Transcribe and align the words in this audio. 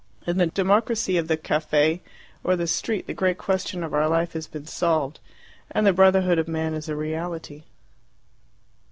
In 0.25 0.39
the 0.39 0.47
democracy 0.47 1.17
of 1.17 1.27
the 1.27 1.37
caffe 1.37 1.99
or 2.43 2.55
the 2.55 2.65
street 2.65 3.05
the 3.05 3.13
great 3.13 3.37
question 3.37 3.83
of 3.83 3.93
our 3.93 4.09
life 4.09 4.33
has 4.33 4.47
been 4.47 4.65
solved, 4.65 5.19
and 5.69 5.85
the 5.85 5.93
brotherhood 5.93 6.39
of 6.39 6.47
man 6.47 6.73
is 6.73 6.89
a 6.89 6.95
reality. 6.95 7.65